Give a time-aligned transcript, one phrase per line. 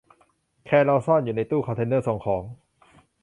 [0.65, 2.43] แครอลซ่อนอยู่ในตู้คอนเทนเนอร์ส่งของ